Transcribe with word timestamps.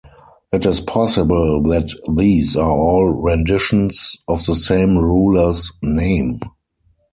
It 0.51 0.65
is 0.65 0.81
possible 0.81 1.61
that 1.69 1.91
these 2.17 2.55
are 2.55 2.71
all 2.71 3.09
renditions 3.09 4.17
of 4.27 4.43
the 4.47 4.55
same 4.55 4.97
ruler's 4.97 5.71
name. 5.83 6.39